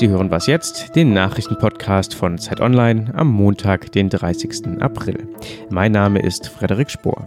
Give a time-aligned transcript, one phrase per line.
[0.00, 4.80] Sie hören was jetzt, den Nachrichtenpodcast von Zeit Online am Montag, den 30.
[4.80, 5.28] April.
[5.68, 7.26] Mein Name ist Frederik Spohr.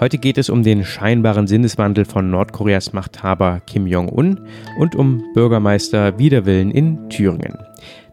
[0.00, 4.40] Heute geht es um den scheinbaren Sinneswandel von Nordkoreas Machthaber Kim Jong-un
[4.78, 7.58] und um Bürgermeister Widerwillen in Thüringen.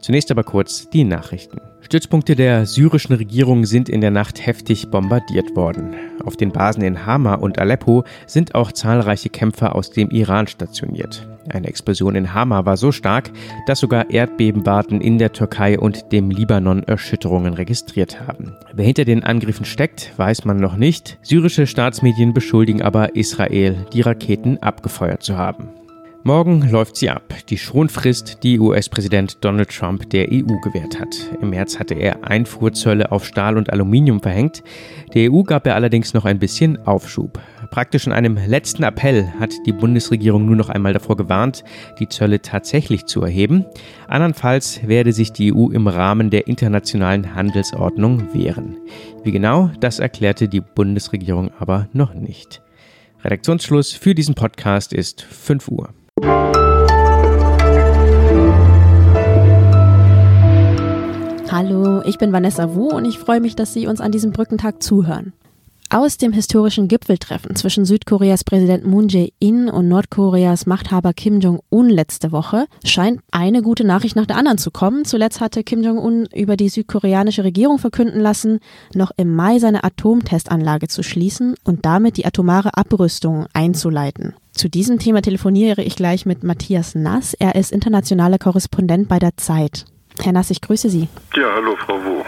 [0.01, 1.61] Zunächst aber kurz die Nachrichten.
[1.79, 5.95] Stützpunkte der syrischen Regierung sind in der Nacht heftig bombardiert worden.
[6.25, 11.30] Auf den Basen in Hama und Aleppo sind auch zahlreiche Kämpfer aus dem Iran stationiert.
[11.49, 13.31] Eine Explosion in Hama war so stark,
[13.65, 18.55] dass sogar Erdbebenwarten in der Türkei und dem Libanon Erschütterungen registriert haben.
[18.73, 21.17] Wer hinter den Angriffen steckt, weiß man noch nicht.
[21.21, 25.69] Syrische Staatsmedien beschuldigen aber Israel, die Raketen abgefeuert zu haben.
[26.23, 31.15] Morgen läuft sie ab, die Schonfrist, die US-Präsident Donald Trump der EU gewährt hat.
[31.41, 34.61] Im März hatte er Einfuhrzölle auf Stahl und Aluminium verhängt.
[35.15, 37.39] Der EU gab er allerdings noch ein bisschen Aufschub.
[37.71, 41.63] Praktisch in einem letzten Appell hat die Bundesregierung nur noch einmal davor gewarnt,
[41.99, 43.65] die Zölle tatsächlich zu erheben.
[44.09, 48.75] Andernfalls werde sich die EU im Rahmen der internationalen Handelsordnung wehren.
[49.23, 52.61] Wie genau, das erklärte die Bundesregierung aber noch nicht.
[53.23, 55.93] Redaktionsschluss für diesen Podcast ist 5 Uhr.
[61.49, 64.83] Hallo, ich bin Vanessa Wu und ich freue mich, dass Sie uns an diesem Brückentag
[64.83, 65.31] zuhören.
[65.93, 72.31] Aus dem historischen Gipfeltreffen zwischen Südkoreas Präsident Moon Jae-in und Nordkoreas Machthaber Kim Jong-un letzte
[72.31, 75.03] Woche scheint eine gute Nachricht nach der anderen zu kommen.
[75.03, 78.61] Zuletzt hatte Kim Jong-un über die südkoreanische Regierung verkünden lassen,
[78.95, 84.33] noch im Mai seine Atomtestanlage zu schließen und damit die atomare Abrüstung einzuleiten.
[84.53, 87.33] Zu diesem Thema telefoniere ich gleich mit Matthias Nass.
[87.33, 89.83] Er ist internationaler Korrespondent bei der Zeit.
[90.23, 91.09] Herr Nass, ich grüße Sie.
[91.35, 92.23] Ja, hallo Frau Wu.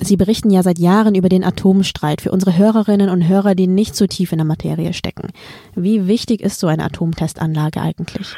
[0.00, 3.94] Sie berichten ja seit Jahren über den Atomstreit für unsere Hörerinnen und Hörer, die nicht
[3.94, 5.28] so tief in der Materie stecken.
[5.74, 8.36] Wie wichtig ist so eine Atomtestanlage eigentlich?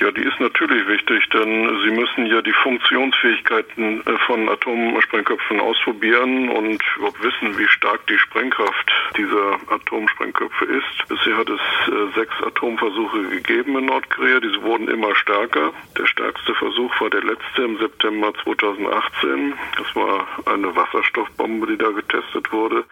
[0.00, 6.48] Ja, die ist natürlich wichtig, denn sie müssen ja die Funktionsfähigkeiten äh, von Atomsprengköpfen ausprobieren
[6.50, 11.08] und überhaupt wissen, wie stark die Sprengkraft dieser Atomsprengköpfe ist.
[11.08, 14.38] Bisher hat es äh, sechs Atomversuche gegeben in Nordkorea.
[14.38, 15.72] Diese wurden immer stärker.
[15.98, 19.54] Der stärkste Versuch war der letzte im September 2018.
[19.76, 22.84] Das war eine Wasserstoffbombe, die da getestet wurde.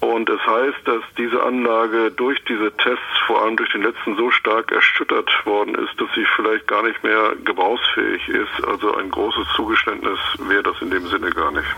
[0.00, 4.30] Und das heißt, dass diese Anlage durch diese Tests, vor allem durch den letzten, so
[4.30, 8.66] stark erschüttert worden ist, dass sie vielleicht gar nicht mehr gebrauchsfähig ist.
[8.66, 10.18] Also ein großes Zugeständnis
[10.48, 11.68] wäre das in dem Sinne gar nicht.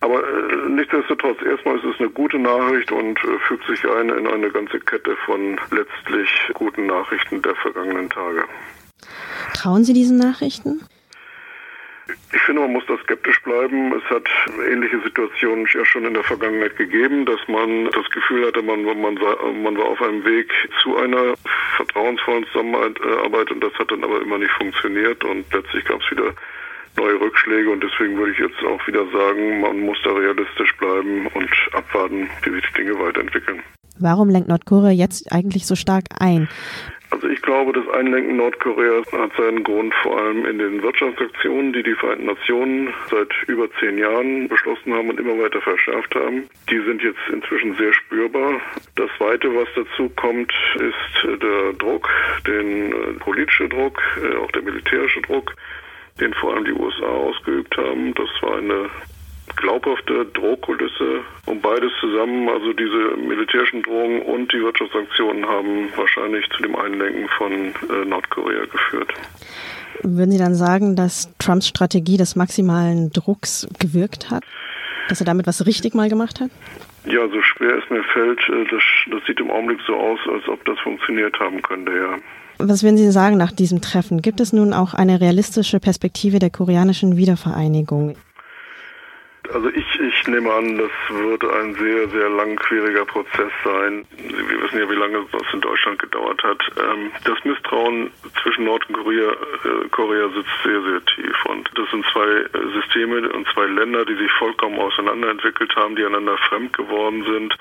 [0.00, 4.26] Aber äh, nichtsdestotrotz, erstmal ist es eine gute Nachricht und äh, fügt sich ein in
[4.26, 8.44] eine ganze Kette von letztlich guten Nachrichten der vergangenen Tage.
[9.54, 10.82] Trauen Sie diesen Nachrichten?
[12.34, 13.92] Ich finde, man muss da skeptisch bleiben.
[13.94, 14.26] Es hat
[14.68, 19.00] ähnliche Situationen ja schon in der Vergangenheit gegeben, dass man das Gefühl hatte, man, man,
[19.00, 20.50] man war auf einem Weg
[20.82, 21.34] zu einer
[21.76, 26.34] vertrauensvollen Zusammenarbeit und das hat dann aber immer nicht funktioniert und letztlich gab es wieder
[26.96, 31.26] neue Rückschläge und deswegen würde ich jetzt auch wieder sagen, man muss da realistisch bleiben
[31.34, 33.62] und abwarten, wie sich die Dinge weiterentwickeln.
[33.98, 36.48] Warum lenkt Nordkorea jetzt eigentlich so stark ein?
[37.54, 41.94] Ich glaube, das Einlenken Nordkoreas hat seinen Grund vor allem in den Wirtschaftsaktionen, die die
[41.94, 46.48] Vereinten Nationen seit über zehn Jahren beschlossen haben und immer weiter verschärft haben.
[46.68, 48.60] Die sind jetzt inzwischen sehr spürbar.
[48.96, 52.10] Das Zweite, was dazu kommt, ist der Druck,
[52.44, 55.54] den äh, politische Druck, äh, auch der militärische Druck,
[56.20, 58.14] den vor allem die USA ausgeübt haben.
[58.14, 58.90] Das war eine
[59.56, 66.62] glaubhafte Drohkulisse und beides zusammen, also diese militärischen Drohungen und die Wirtschaftssanktionen haben wahrscheinlich zu
[66.62, 69.12] dem Einlenken von äh, Nordkorea geführt.
[70.02, 74.44] Würden Sie dann sagen, dass Trumps Strategie des maximalen Drucks gewirkt hat?
[75.08, 76.50] Dass er damit was richtig mal gemacht hat?
[77.06, 80.48] Ja, so schwer es mir fällt, äh, das, das sieht im Augenblick so aus, als
[80.48, 82.18] ob das funktioniert haben könnte, ja.
[82.58, 84.22] Was würden Sie sagen nach diesem Treffen?
[84.22, 88.16] Gibt es nun auch eine realistische Perspektive der koreanischen Wiedervereinigung?
[89.54, 94.04] Also ich, ich nehme an, das wird ein sehr, sehr langwieriger Prozess sein.
[94.18, 96.60] Wir wissen ja, wie lange das in Deutschland gedauert hat.
[96.76, 98.10] Ähm, das Misstrauen
[98.42, 101.44] zwischen Nord- und Korea, äh, Korea sitzt sehr, sehr tief.
[101.44, 106.04] Und das sind zwei äh, Systeme und zwei Länder, die sich vollkommen auseinanderentwickelt haben, die
[106.04, 107.56] einander fremd geworden sind.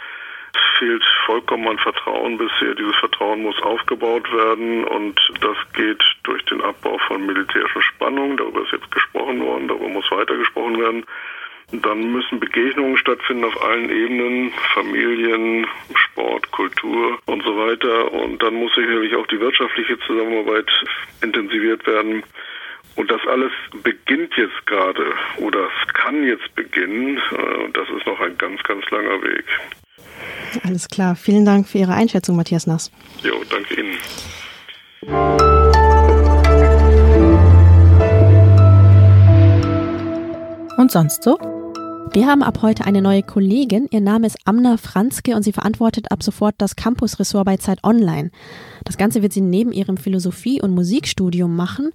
[0.55, 2.73] Es fehlt vollkommen an Vertrauen bisher.
[2.73, 8.37] Dieses Vertrauen muss aufgebaut werden und das geht durch den Abbau von militärischen Spannungen.
[8.37, 11.05] Darüber ist jetzt gesprochen worden, darüber muss weiter gesprochen werden.
[11.71, 15.65] Dann müssen Begegnungen stattfinden auf allen Ebenen, Familien,
[15.95, 18.11] Sport, Kultur und so weiter.
[18.11, 20.69] Und dann muss sicherlich auch die wirtschaftliche Zusammenarbeit
[21.21, 22.23] intensiviert werden.
[22.95, 23.51] Und das alles
[23.81, 27.19] beginnt jetzt gerade oder es kann jetzt beginnen.
[27.31, 29.45] Äh, und das ist noch ein ganz, ganz langer Weg.
[30.63, 31.15] Alles klar.
[31.15, 32.91] Vielen Dank für Ihre Einschätzung, Matthias Nass.
[33.23, 33.97] Jo, danke Ihnen.
[40.83, 41.52] und sonst so?
[42.13, 43.87] Wir haben ab heute eine neue Kollegin.
[43.89, 48.29] Ihr Name ist Amna Franzke und sie verantwortet ab sofort das Campusressort bei Zeit Online.
[48.83, 51.89] Das Ganze wird sie neben ihrem Philosophie- und Musikstudium machen.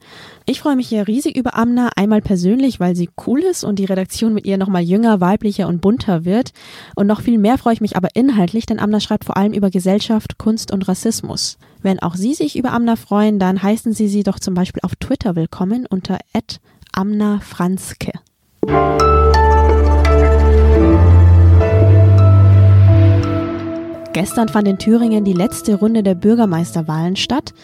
[0.44, 3.84] Ich freue mich hier riesig über Amna, einmal persönlich, weil sie cool ist und die
[3.84, 6.50] Redaktion mit ihr nochmal jünger, weiblicher und bunter wird.
[6.96, 9.70] Und noch viel mehr freue ich mich aber inhaltlich, denn Amna schreibt vor allem über
[9.70, 11.58] Gesellschaft, Kunst und Rassismus.
[11.80, 14.96] Wenn auch Sie sich über Amna freuen, dann heißen Sie sie doch zum Beispiel auf
[14.96, 16.18] Twitter willkommen unter
[16.90, 17.40] Amna
[24.18, 27.54] Gestern fand in Thüringen die letzte Runde der Bürgermeisterwahlen statt.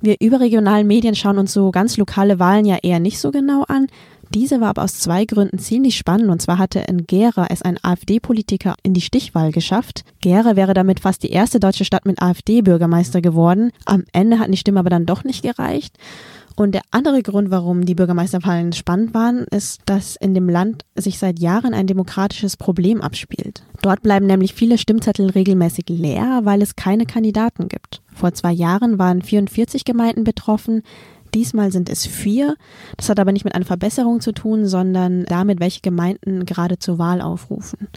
[0.00, 3.86] Wir überregionalen Medien schauen uns so ganz lokale Wahlen ja eher nicht so genau an.
[4.34, 6.28] Diese war aber aus zwei Gründen ziemlich spannend.
[6.28, 10.02] Und zwar hatte in Gera es ein AfD-Politiker in die Stichwahl geschafft.
[10.20, 13.70] Gera wäre damit fast die erste deutsche Stadt mit AfD-Bürgermeister geworden.
[13.84, 15.96] Am Ende hatten die Stimmen aber dann doch nicht gereicht.
[16.56, 21.18] Und der andere Grund, warum die Bürgermeisterwahlen spannend waren, ist, dass in dem Land sich
[21.18, 23.62] seit Jahren ein demokratisches Problem abspielt.
[23.82, 28.02] Dort bleiben nämlich viele Stimmzettel regelmäßig leer, weil es keine Kandidaten gibt.
[28.12, 30.82] Vor zwei Jahren waren 44 Gemeinden betroffen.
[31.34, 32.56] Diesmal sind es vier.
[32.96, 36.98] Das hat aber nicht mit einer Verbesserung zu tun, sondern damit, welche Gemeinden gerade zur
[36.98, 37.88] Wahl aufrufen.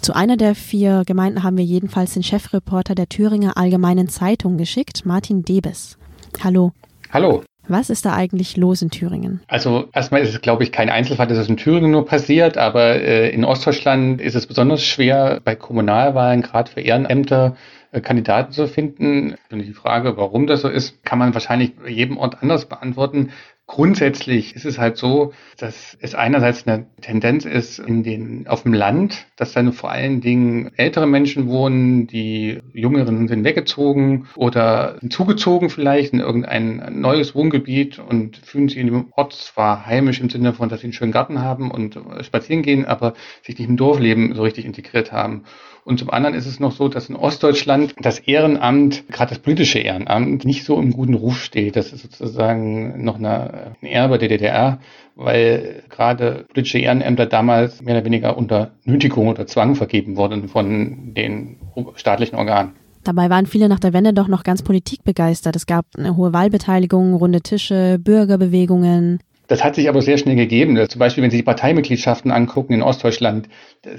[0.00, 5.04] Zu einer der vier Gemeinden haben wir jedenfalls den Chefreporter der Thüringer Allgemeinen Zeitung geschickt,
[5.04, 5.98] Martin Debes.
[6.44, 6.72] Hallo.
[7.10, 7.42] Hallo.
[7.68, 9.40] Was ist da eigentlich los in Thüringen?
[9.46, 12.96] Also erstmal ist es, glaube ich, kein Einzelfall, dass es in Thüringen nur passiert, aber
[12.96, 17.56] äh, in Ostdeutschland ist es besonders schwer, bei Kommunalwahlen, gerade für Ehrenämter,
[17.92, 19.36] äh, Kandidaten zu finden.
[19.50, 23.30] Und die Frage, warum das so ist, kann man wahrscheinlich jedem Ort anders beantworten.
[23.68, 28.72] Grundsätzlich ist es halt so, dass es einerseits eine Tendenz ist in den, auf dem
[28.72, 35.68] Land, dass dann vor allen Dingen ältere Menschen wohnen, die Jüngeren sind weggezogen oder zugezogen
[35.68, 40.54] vielleicht in irgendein neues Wohngebiet und fühlen sich in dem Ort zwar heimisch im Sinne
[40.54, 43.12] von, dass sie einen schönen Garten haben und spazieren gehen, aber
[43.42, 45.44] sich nicht im Dorfleben so richtig integriert haben.
[45.88, 49.78] Und zum anderen ist es noch so, dass in Ostdeutschland das Ehrenamt, gerade das politische
[49.78, 51.76] Ehrenamt, nicht so im guten Ruf steht.
[51.76, 54.80] Das ist sozusagen noch ein Erbe der DDR,
[55.16, 61.14] weil gerade politische Ehrenämter damals mehr oder weniger unter Nötigung oder Zwang vergeben wurden von
[61.14, 61.56] den
[61.94, 62.72] staatlichen Organen.
[63.02, 65.56] Dabei waren viele nach der Wende doch noch ganz politikbegeistert.
[65.56, 69.20] Es gab eine hohe Wahlbeteiligung, runde Tische, Bürgerbewegungen.
[69.48, 70.78] Das hat sich aber sehr schnell gegeben.
[70.88, 73.48] Zum Beispiel, wenn Sie die Parteimitgliedschaften angucken in Ostdeutschland,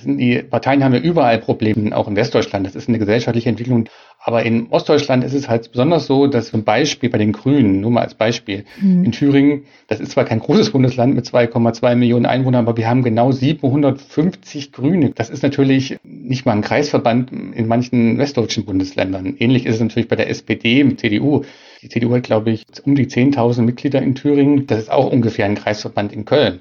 [0.05, 2.67] die Parteien haben ja überall Probleme, auch in Westdeutschland.
[2.67, 3.89] Das ist eine gesellschaftliche Entwicklung.
[4.21, 7.89] Aber in Ostdeutschland ist es halt besonders so, dass zum Beispiel bei den Grünen, nur
[7.89, 9.05] mal als Beispiel, mhm.
[9.05, 13.01] in Thüringen, das ist zwar kein großes Bundesland mit 2,2 Millionen Einwohnern, aber wir haben
[13.01, 15.13] genau 750 Grüne.
[15.15, 19.35] Das ist natürlich nicht mal ein Kreisverband in manchen westdeutschen Bundesländern.
[19.39, 21.43] Ähnlich ist es natürlich bei der SPD, CDU.
[21.81, 24.67] Die CDU hat, glaube ich, um die 10.000 Mitglieder in Thüringen.
[24.67, 26.59] Das ist auch ungefähr ein Kreisverband in Köln.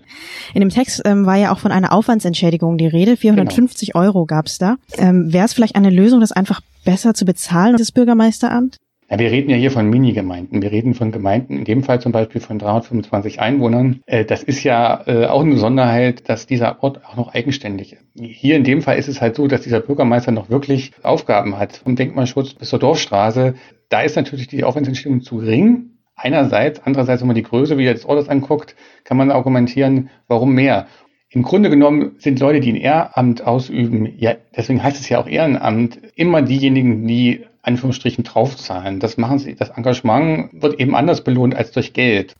[0.54, 3.16] In dem Text ähm, war ja auch von einer Aufwandsentschädigung die Rede.
[3.16, 4.04] 450 genau.
[4.04, 4.76] Euro gab es da.
[4.96, 8.76] Ähm, Wäre es vielleicht eine Lösung, das einfach besser zu bezahlen, das Bürgermeisteramt?
[9.10, 10.60] Ja, wir reden ja hier von Minigemeinden.
[10.60, 14.02] Wir reden von Gemeinden, in dem Fall zum Beispiel von 325 Einwohnern.
[14.04, 18.04] Äh, das ist ja äh, auch eine Besonderheit, dass dieser Ort auch noch eigenständig ist.
[18.14, 21.78] Hier in dem Fall ist es halt so, dass dieser Bürgermeister noch wirklich Aufgaben hat.
[21.78, 23.54] Vom Denkmalschutz bis zur Dorfstraße.
[23.88, 25.92] Da ist natürlich die Aufwandsentschädigung zu gering.
[26.14, 30.86] Einerseits, andererseits, wenn man die Größe wieder des Ortes anguckt, kann man argumentieren, warum mehr.
[31.30, 35.26] Im Grunde genommen sind Leute, die ein Ehrenamt ausüben, ja, deswegen heißt es ja auch
[35.26, 38.98] Ehrenamt, immer diejenigen, die Anführungsstrichen draufzahlen.
[38.98, 42.34] Das machen sie, das Engagement wird eben anders belohnt als durch Geld.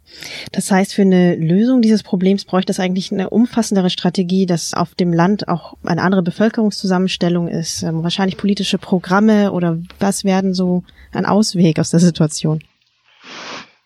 [0.53, 4.95] Das heißt, für eine Lösung dieses Problems bräuchte es eigentlich eine umfassendere Strategie, dass auf
[4.95, 10.83] dem Land auch eine andere Bevölkerungszusammenstellung ist, ähm, wahrscheinlich politische Programme oder was werden so
[11.13, 12.61] ein Ausweg aus der Situation?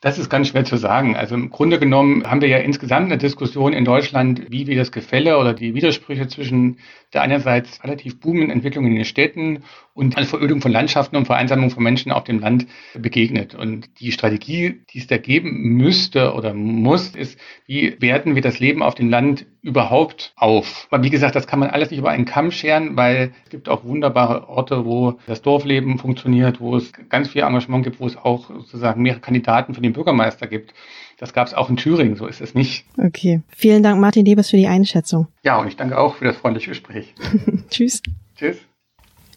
[0.02, 1.14] Das ist ganz schwer zu sagen.
[1.14, 4.90] Also im Grunde genommen haben wir ja insgesamt eine Diskussion in Deutschland, wie wir das
[4.90, 6.78] Gefälle oder die Widersprüche zwischen
[7.12, 9.62] der einerseits relativ boomenden Entwicklung in den Städten
[9.94, 13.54] und an Verödung von Landschaften und Vereinsamung von Menschen auf dem Land begegnet.
[13.54, 18.58] Und die Strategie, die es da geben müsste oder muss, ist, wie werten wir das
[18.58, 20.88] Leben auf dem Land überhaupt auf?
[20.90, 23.68] Aber wie gesagt, das kann man alles nicht über einen Kamm scheren, weil es gibt
[23.68, 28.16] auch wunderbare Orte, wo das Dorfleben funktioniert, wo es ganz viel Engagement gibt, wo es
[28.16, 30.72] auch sozusagen mehrere Kandidaten für den Bürgermeister gibt.
[31.18, 32.84] Das gab es auch in Thüringen, so ist es nicht.
[32.96, 33.42] Okay.
[33.48, 35.28] Vielen Dank, Martin Debes, für die Einschätzung.
[35.44, 37.14] Ja, und ich danke auch für das freundliche Gespräch.
[37.70, 38.02] Tschüss.
[38.36, 38.58] Tschüss.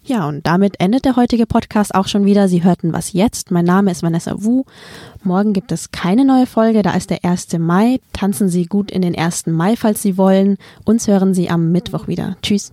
[0.06, 2.46] Ja, und damit endet der heutige Podcast auch schon wieder.
[2.46, 3.50] Sie hörten was jetzt.
[3.50, 4.62] Mein Name ist Vanessa Wu.
[5.24, 7.58] Morgen gibt es keine neue Folge, da ist der 1.
[7.58, 7.98] Mai.
[8.12, 9.48] Tanzen Sie gut in den 1.
[9.48, 10.58] Mai, falls Sie wollen.
[10.84, 12.36] Uns hören Sie am Mittwoch wieder.
[12.40, 12.70] Tschüss.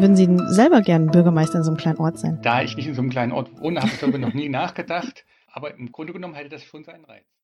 [0.00, 2.38] würden Sie selber gern Bürgermeister in so einem kleinen Ort sein?
[2.42, 5.26] Da ich nicht in so einem kleinen Ort wohne, habe ich darüber noch nie nachgedacht.
[5.52, 7.26] Aber im Grunde genommen hätte das schon seinen Reiz.